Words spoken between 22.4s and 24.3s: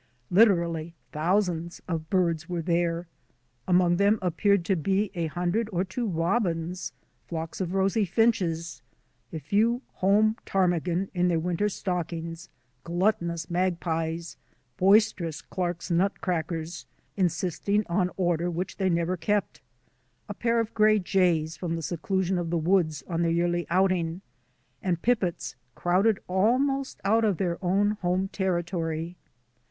the woods on their yearly outing,